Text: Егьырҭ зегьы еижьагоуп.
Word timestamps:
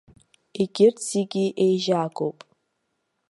Егьырҭ 0.59 0.97
зегьы 1.09 1.45
еижьагоуп. 1.63 2.37